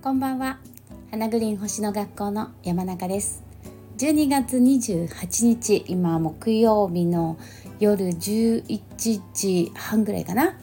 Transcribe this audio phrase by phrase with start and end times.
[0.00, 0.60] こんばんは。
[1.10, 3.42] 花グリーン星の学校の山中です。
[3.98, 7.38] 12月28日今木曜日の
[7.80, 10.56] 夜11時半ぐらいかな。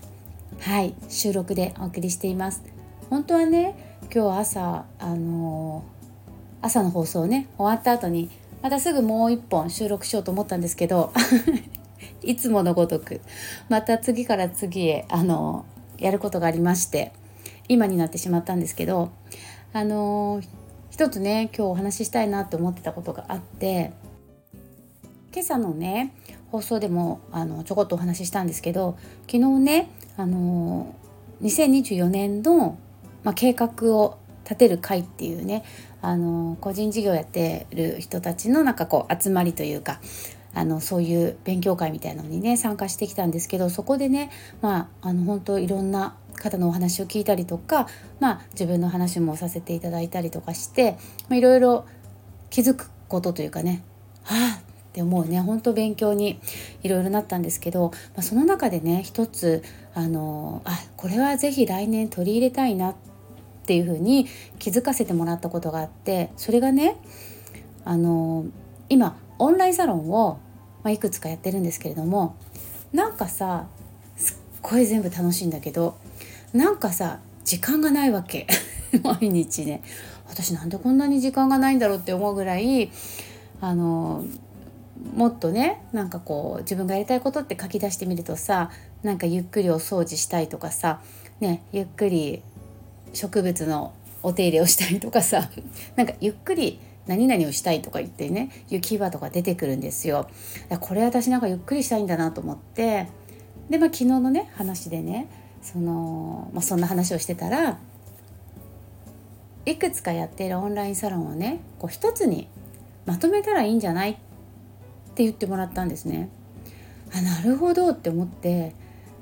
[0.61, 2.63] はい収録でお送りしています。
[3.09, 8.29] 本当はね今日朝あのー、朝の放送ね終わった後に
[8.61, 11.11] またすぐもう一本収録しようと思ったんですけど
[12.21, 13.21] いつものごとく。
[13.70, 15.66] また次から次へあの
[15.98, 17.13] やることがありまして
[17.67, 19.12] 今になってしまったんですけど
[19.71, 20.41] あの
[20.89, 23.93] 一つね今日お話ししたいなと思ってたことがあって
[25.34, 26.13] 今朝のね
[26.52, 30.93] 放送でもあのちょこっとお話ししたんですけど昨日ねあの
[31.41, 32.77] 2024年の、
[33.23, 35.63] まあ、計画を立てる会っていうね
[36.01, 39.99] あの個人事業やってる人たちのなんかこう集まりというか
[40.53, 44.30] あのそういう勉強会みたいなのにね参加してきたんですけどそこでね
[44.62, 47.87] まああの本当いろんな方のお話を聞いたりとか、
[48.20, 50.98] まあ、自分の話もさせていただいたりとかして、
[51.29, 51.85] まあ、いろいろ
[52.49, 53.84] 気づくことというかね
[54.24, 56.40] はあって思うね本当勉強に
[56.81, 59.63] いろいろなったんですけど、まあ、その中でね一つ
[59.96, 62.96] あのあこれは是非来年取り入れたいなっ
[63.65, 64.28] ていうふうに
[64.59, 66.97] 気づかせてもらったことがあってそれがね
[67.85, 68.46] あの
[68.90, 70.40] 今オンラインサロンを、
[70.84, 72.35] まあ、いくつかやってるんですけれども
[72.91, 73.67] なんかさ
[74.17, 75.97] すっごい全部楽しいんだけど
[76.53, 78.47] なんかさ時間がないわけ。
[79.03, 79.81] 毎日ね。
[80.28, 82.91] 私なんでこんなに時間がないんだろうって思うぐらい
[83.62, 84.23] あの
[85.16, 88.72] もっとねなんかこう自分がやりたいことって書き出してみるとさ
[89.03, 91.01] なんかゆっくりお掃除したいとかさ
[91.40, 92.41] ねゆっくり
[93.13, 95.50] 植物のお手入れをしたりとかさ
[95.95, 100.28] なんかゆっくり何々をしたいとか言ってねいうキーワードが出てくるんですよ。
[100.79, 103.07] これ私なんかゆっくりしたいんだなと思って
[103.69, 105.28] で、まあ、昨日のね話でね
[105.62, 107.78] その、まあ、そんな話をしてたら
[109.66, 112.47] いくつかやっているオンラインサロンをねこう一つに
[113.06, 114.16] まとめたらいいんじゃないっ
[115.16, 116.30] て言ってもらったんですね。
[117.16, 118.74] あなるほどって思って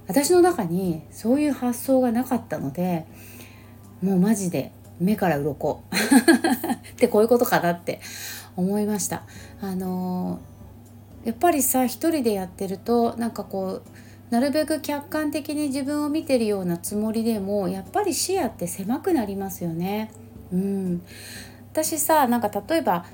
[0.08, 3.06] 私の中にそういう発想がなかったので
[4.02, 5.84] もうマジで目から鱗。
[6.94, 8.00] ってこういうことかなって
[8.56, 9.24] 思いました。
[9.62, 10.40] あの
[11.26, 20.12] やっぱりさ一人でやってるとなんかこうなるべく客観的に自分を見てるようなつもりでもやっぱり視野って狭くなりますよね。
[20.54, 21.02] うん、
[21.72, 23.06] 私さなんか例えば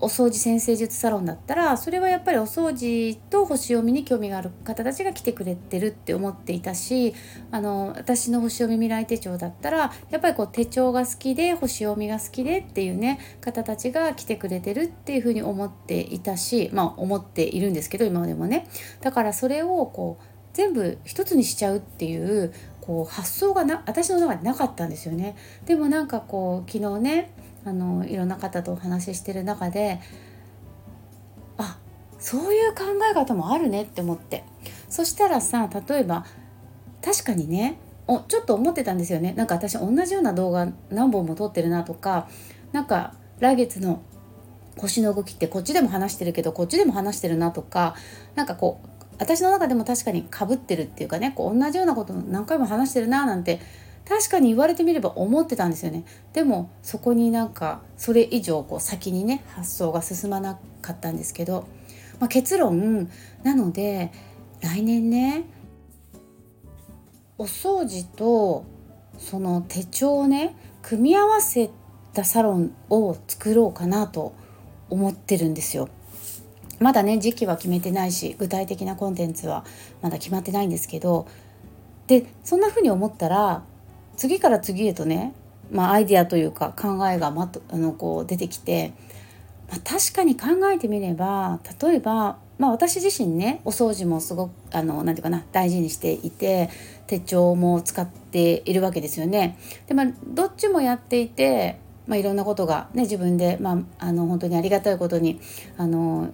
[0.00, 7.14] お掃除先生術サロンだったらそれはやっぱりお掃除と星読みに興味がある方たちが来てくれてるって思っていたし
[7.50, 18.68] あの私の星読み未来手帳だったらやっぱりこう手帳が好きで星読みが好きでっていうね方たちが来てくれてるっていうふうに思っていたしまあ思っているんですけど今までもね
[19.00, 25.36] だからそれをこう全部一つにしちゃうっていうこう発想がな私の中でなかったんですよね。
[25.66, 27.30] でもなんかこう昨日ね
[27.66, 30.00] あのいろんな方とお話ししてる中で
[31.58, 31.78] あ
[32.18, 34.44] そういう考え方もあるねって思って。
[34.88, 36.24] そしたらさ例えば
[37.04, 39.32] 確かにねおちょっと思ってたんですよね。
[39.34, 42.28] なんか私同じような動画何本も撮ってるなとか
[42.72, 44.00] なんか来月の
[44.76, 47.96] 腰の動きってこっちでも話してるけどこっちでも話してるなとか
[48.34, 53.60] 何かこう私の中でも確かにかぶってるっていうかねこう同じようなこと何回も話してるななんて
[54.08, 61.66] 確かに言われてみれば思ってたんですよねでもそこになんかそれ以上こう先にね発想が進まなかったんですけど、
[62.20, 63.10] まあ、結論
[63.42, 64.12] なので
[64.60, 65.44] 来年ね
[67.38, 68.64] お掃除と
[69.18, 71.70] その手帳をね組み合わせ
[72.14, 74.34] たサロンを作ろうかなと
[74.88, 75.88] 思ってるんですよ。
[76.78, 79.64] まだね時期は決めてないし具体的なコンテンツは
[80.02, 81.26] まだ決まってないんですけど
[82.06, 83.64] でそんな風に思ったら
[84.16, 85.34] 次から次へとね、
[85.70, 88.92] まあ、アイデアというか考えがまあのこう出てきて、
[89.70, 96.70] まあ、確かに考えてみれば例えば、まあ、私自身ねお掃除もすごくあのなんていうかな大事にしていて
[97.06, 99.58] 手帳も使っているわけですよね。
[99.86, 105.40] でまあ、どっちもやっていて、まあ、いろんなことが、ね、自分で、まあ、あの本当にありがたいことに
[105.76, 106.30] あの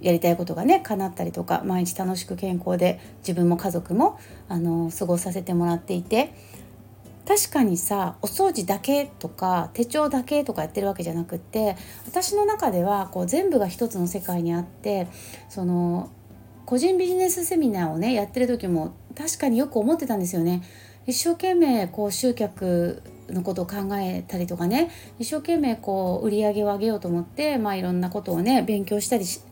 [0.00, 6.34] やりたいことがね叶ったりとか毎日楽しく健康で自分も家族もあの過ごさせてもらっていて
[7.26, 11.76] 確かにさお掃除だけとか手帳だけとかやってるわけじゃなくって
[12.06, 15.08] 私の中ではこう全部が一つの世界にあって
[15.48, 16.10] その
[16.66, 20.62] 個人ビジネスセミナーをねやってる時も確かによく思ってたんですよね。
[21.06, 24.90] 一生懸命こう集客のことを考えたりとかね
[25.20, 29.42] 一生懸命こう売り上げを上げようと思って、まあ、いろんなことをね勉強したりし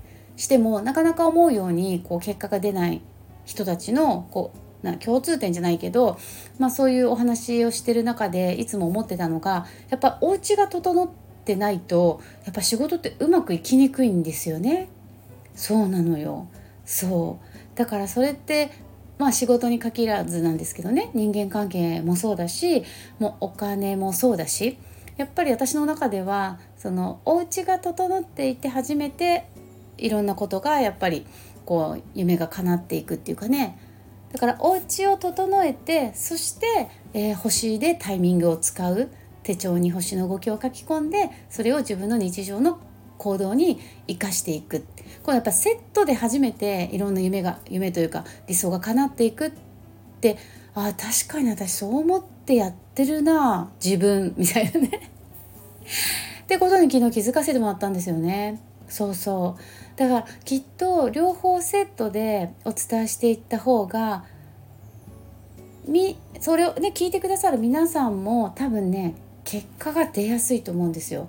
[0.48, 3.00] てもなかなか思うようにこう結果が出ない
[3.44, 6.18] 人たちのこうな共通点じゃないけど、
[6.58, 11.08] まあ、そういうお話をしてる中でいつも思ってたのがやっぱお家が整っ
[11.44, 14.88] てないとやっぱ仕事ってうまくいきにくいんですよね。
[15.54, 16.48] そうなのよ。
[16.84, 17.76] そう。
[17.78, 18.70] だからそれって
[19.18, 21.10] まあ仕事に限らずなんですけどね。
[21.14, 22.84] 人間関係もそうだし
[23.18, 24.78] もうお金もそうだし
[25.16, 29.46] やっぱり私の中ではそのお家が整っていて初めて
[29.96, 31.26] いろんなことがやっぱり
[31.64, 33.78] こう夢が叶っていくっていうかね。
[34.34, 39.08] だからお家を整えてそして、えー、星でタイミングを使う
[39.44, 42.80] 手帳に星の動きを書き込んでそれを自分の日常の
[43.16, 43.78] 行動に
[44.08, 44.84] 生かしていく。
[45.22, 49.52] これやっぱセットで初めていろんな夢が夢というか理想が叶っていくっ
[50.20, 50.36] て
[50.74, 55.12] あ確かに私そう思ってやってるな自分みたいなね。
[56.42, 58.60] ってことに昨日気づかせてもらったんですよね。
[58.88, 59.62] そうそう。
[59.96, 64.24] だからきっと両方セットでお伝えしていった方が
[65.86, 69.14] みそれをね聞いてくださる皆さんも多分ね
[69.44, 71.28] 結果が出やすいと思うんですよ。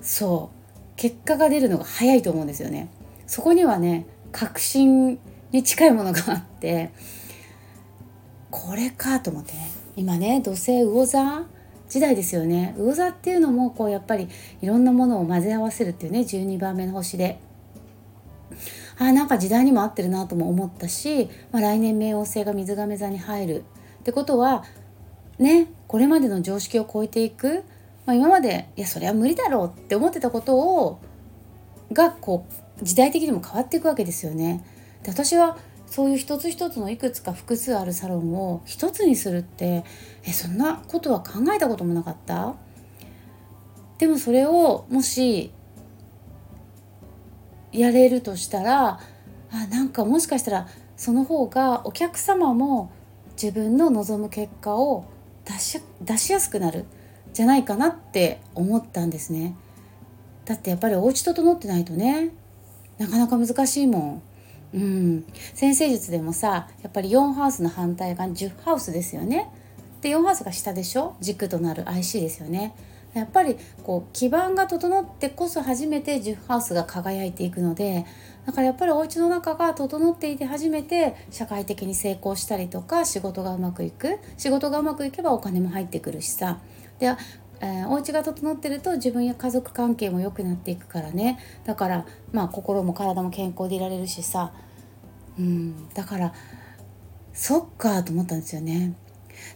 [0.00, 0.62] そう。
[0.96, 2.88] 結果が出るのが早いと思うんですよね。
[3.26, 5.18] そこにはね確信
[5.52, 6.90] に近いものがあって
[8.50, 9.70] これかと思ってね。
[9.96, 11.46] 今ね土星魚座
[11.88, 12.74] 時代ですよね。
[12.76, 14.28] 魚座っていうのもこうやっぱり
[14.60, 17.38] いろんなものを混ぜ合わせるっていうね12番目の星で。
[18.98, 23.64] あなんか時代にも合ってるなとも思ったし、まあ、来年冥王星が水亀座に入る。
[24.00, 24.64] ってことは
[25.38, 27.62] ねこれまでの常識を超えていく、
[28.04, 31.00] まあ、今までいやそれは無理だろうって思ってたことを
[31.92, 32.46] がこ
[32.80, 34.64] う時代的にも変わっていくわけですよね。
[35.02, 35.56] で私は
[35.86, 39.84] そういう一つ一つのいくつか複数あるサロンを一つにするって
[40.24, 42.54] えそんなことは考えたこともなかった。
[43.98, 45.52] でもそれをもし
[47.72, 49.00] やれるとしたら
[49.50, 52.90] あなんかもしかしたらその方がお客様も
[53.32, 55.04] 自分の望む結果を
[55.44, 56.84] 出し出しやすくなる
[57.32, 59.56] じゃないかなって思ったんですね。
[60.44, 62.30] だってやっぱりお家整ってないとね
[62.98, 64.22] なかなか難しいもん。
[64.74, 65.24] うん、
[65.54, 69.50] 先生術でもさやっぱり4ハウスの反対側に10ハウスですよね。
[70.00, 71.14] で4ハウスが下でしょ？
[71.20, 72.74] 軸となる IC ですよね。
[73.14, 78.06] やっぱりこう基盤が整ってこそ初めて10ハウスが輝いていくので
[78.46, 86.58] だからやっぱりお家の中が整っていて初めて社会的に成功したりとか仕事がうまくいく仕事がうまくいけばお金も入ってくるしさ。
[86.98, 87.14] で
[87.64, 91.38] えー、お家が整ってると自分や家族関係も良くなっていくからね。
[91.64, 94.52] だからまあ心も体も健康でいられるしさ。
[95.38, 95.88] うん。
[95.94, 96.34] だから
[97.32, 98.94] そっかと思ったんですよね。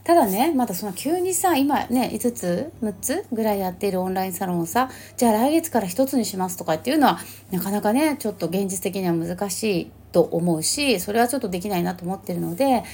[0.04, 7.18] ただねまだその急にさ今ね5つ6つぐらいやっているオンラインサロンをさじゃあ来月から1つにしますとかっていうのは
[7.50, 12.84] なかなかねちょっと現実的には難しいと思うしそれはちょっとできないなと思ってるので、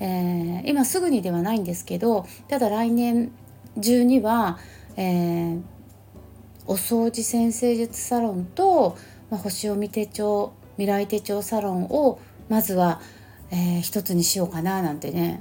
[0.00, 3.30] えー、今すぐにではないんですけどただ来年
[3.80, 4.58] 中には、
[4.96, 5.62] えー、
[6.66, 8.96] お掃除先生術サロンと、
[9.30, 13.00] まあ、星読み手帳未来手帳サロンをまずは、
[13.50, 15.40] えー、一つにしようかななんてね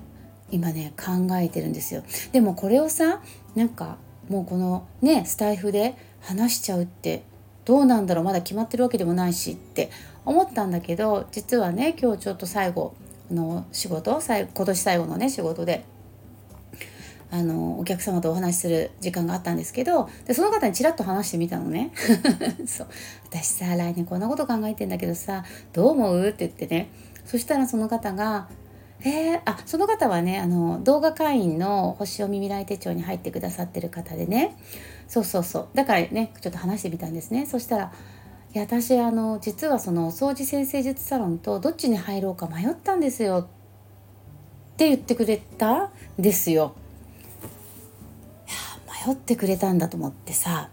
[0.52, 2.04] 今ね考えてるんですよ。
[2.32, 3.22] でもこれをさ
[3.56, 3.98] なんか
[4.30, 7.24] もうこのねスタイフで話しちゃうって
[7.66, 9.90] どうなんだろうまだ決まってるわけでもないしって
[10.26, 12.94] 思ったんだけど実はね今日ちょっと最後
[13.32, 15.84] の仕事今年最後のね仕事で
[17.32, 21.92] あのお客様とお話しする時間があったんですけどでその方にちらっと話してみたのね。
[22.68, 22.88] そう。
[23.30, 26.28] 私さ来年こんなこと考えてんだけどさどう思う？
[26.28, 26.90] って言ってね。
[27.26, 28.50] そしたらその方が
[29.04, 34.56] え、あその方はねあの動画会員の星読み未来手帳に入ってくださってる方でね。
[35.08, 35.68] そうそうそう。
[35.74, 37.46] だからねちょっと話してみたんですね。
[37.46, 37.92] そしたら
[38.54, 43.40] 「いや私あの実はその掃除先生術サロンとどっちに入ろうか迷ったんですよ」
[44.74, 45.90] って言ってくれたん
[46.20, 46.74] ですよ。
[49.08, 50.70] 迷ってくれたんだと思ってさ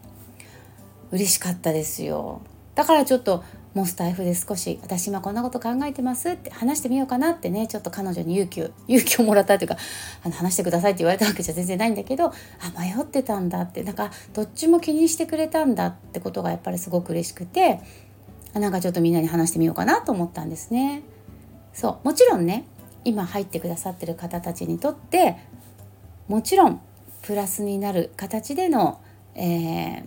[1.10, 2.42] 嬉しかったですよ。
[2.74, 3.42] だからちょっと
[3.74, 9.76] もうスタイフで少し私今こんなこと考えてますって話してみようかなってねちょっと彼女に勇気を 勇気をもらったというか
[10.24, 12.32] あの話してくださいって言われたわけじゃ全然ないんだけどあ
[12.80, 17.80] 迷ってたんだってなんかどっちも気にしてくれたんだってことがやっぱりすごく嬉しくて
[18.54, 21.02] なんかちょっとみんなに話してみようかなと思ったんですね。
[21.72, 22.64] そうもちろんね
[23.04, 25.36] 今入ってくださってる方たちにとって
[26.26, 26.80] もちろん
[27.22, 29.00] プラスになる形での、
[29.34, 30.04] えー、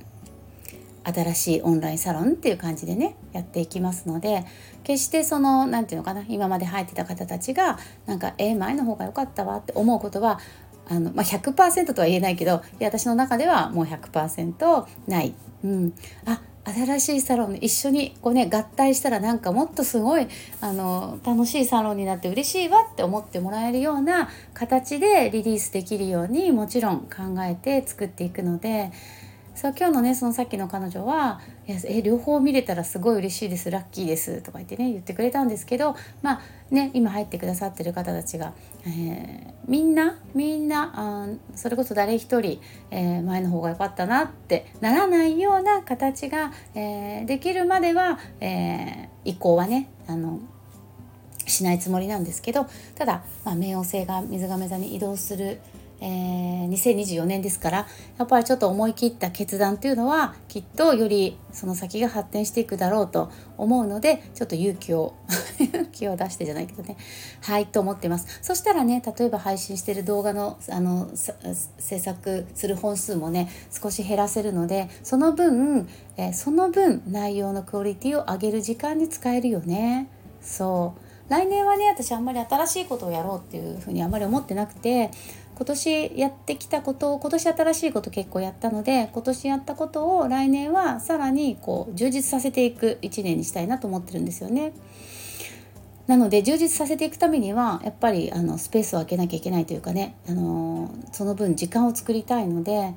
[1.04, 4.46] 新しいオンラインサロンっていう感じでねやっていきますので
[4.84, 10.40] 決してその何て言うのかな今まで入ってた方たちがなんか「え、前の方が良かったわ」って思うことは
[10.88, 15.34] あの、まあ、100%とは言えないけどいや私の中ではもう100%ない。
[15.64, 15.94] うん、
[16.26, 20.28] あ新しいサロン一緒にこう、ね、合体したらなんかもっとすごい
[20.62, 28.92] あの楽しいサロンになって嬉しいわって思ってもらえるような形でリリースできるようにもちろん考えて作っていくので
[29.62, 31.40] そう今日のねそのさっきの彼女は
[31.70, 36.42] 「いやえ両方見れたらすごい嬉しいですラッキーです」とか言ってね言ってくれたんですけどまあ
[36.72, 38.54] ね今入ってくださってる方たちが、
[38.88, 50.40] えー、みんなみんなあそれこそ誰一人、えー、前の方が良かったなってならないような形が、えー、できるまでは、え移行はねあの
[51.46, 52.66] しないつもりなんですけど
[52.96, 55.60] ただ、まあ、冥王星が水亀座に移動する
[56.02, 65.14] えー、2024年ですからやっぱりちょっと思い切った決断というのはきっとよりその先が発展していくだろうと思うのでちょっと勇気を
[65.60, 66.98] 勇気を出してじゃないけどね
[67.42, 68.40] はいと思ってます。
[68.42, 71.10] そしたらね例えば配信してる動画のあの
[71.78, 80.08] 制作する本数もね少し減らせるのでその分、えー、その分内容のクオリティを上げる時間に使えるよね。
[80.42, 81.12] そう。
[81.32, 85.12] 来年はね私あんまり新しいことをやろうっていうふうにあんまり思ってなくて
[85.62, 94.74] 今年やってきたことを今年新しいこと結構やったので今年やったことを来年はさらにこう充実させていく1年にしたいなと思ってるんですよね。
[96.08, 102.96] なので充実させていくためにはやっぱりあのスペースを空けなきゃいけないというかね、あのその分時間を作りたいので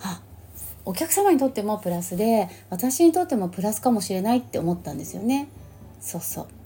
[0.00, 0.22] あ
[0.84, 5.48] お客様にとってもプラスで私にとってもプラスかもしれないって思ったんですよね。
[6.00, 6.59] そうそう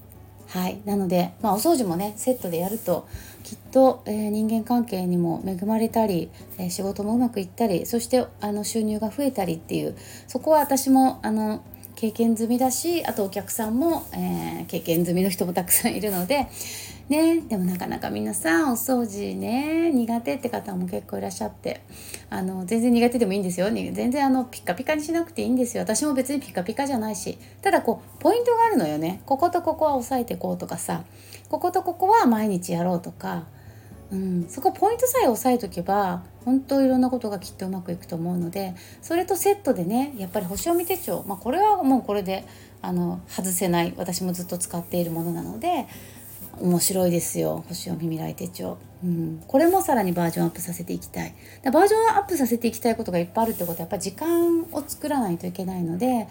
[0.54, 0.80] はい。
[0.84, 3.08] なので、まあ、お掃除もねセットでやると
[3.42, 9.96] きっと、えー、人間関係にも恵まれたり、えー、仕事もうまくいったりそしてあの収入が増えたりっていう
[10.28, 11.64] そこは私もあの
[11.96, 16.46] 経験済みだしあとお客さんも、えー、経験済みの人もたくさんいるので
[17.08, 17.40] ね。
[17.42, 21.82] でもなかなか皆さんお掃除ね苦手って方も結構いらっしゃって
[22.30, 23.70] あの全然苦手でもいいんですよ。
[23.70, 25.82] 全然あのピカピカにしなくていいんですよ。
[25.82, 27.38] 私も別にピッカピカじゃないし。
[27.62, 29.22] ただこうポイントがあるのよね。
[29.26, 31.04] こことここは押さえてこうとかさ。
[31.48, 33.44] こことここは毎日やろうとか。
[34.12, 42.44] うん、そこポイントさえ押さえとけば本当いろんなことがきっとうまくいくと思うのでそれとセットでねやっぱり星読み手帳、まあ、これはもうこれで
[42.82, 43.94] あの外せない。
[43.96, 45.86] 私もずっと使っているものなので
[46.60, 47.64] 面白いですよ。
[47.68, 51.34] 星読み未来手帳、うん、これもさらにバージョンアップさせていきたい。
[51.64, 56.28] バージョンアップさせていきたいことがいっぱいあるってことはやっぱり時間を作らないといけないので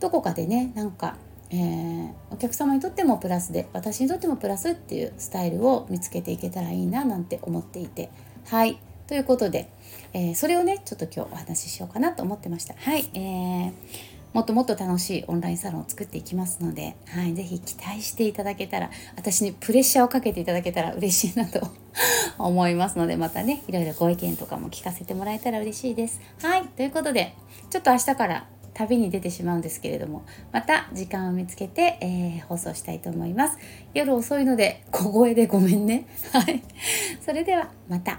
[0.00, 1.16] どこかでねなんか、
[1.50, 8.10] えー、お客様にとってもプラスで私にとってもプラスっていうスタイルを見つけていけたらいいななんて思っていて。
[8.46, 8.78] はい。
[9.06, 9.68] ということで、
[10.14, 12.74] えー、それをねちょっと今日お話ししようかなと思ってました。
[12.74, 13.72] はい、えー
[14.34, 21.68] もっともっと楽しいオンラインサロンを作っていきますので、はい、ぜひ期待していただけたら私にプレッシャーをかけていただけたら嬉しいなと
[22.36, 26.20] 思いますのでまたねいろいろご意見とかも聞かせてもらえたら嬉しいです。
[26.42, 27.34] はいということで
[27.70, 33.58] ちょっと明日から旅に出てしまうんですけれどもまた時間を見つけて、えー、放送したいと思います。
[33.94, 36.06] 夜遅いので小声でごめんね。
[36.32, 36.60] はい。
[37.24, 38.18] それではまた。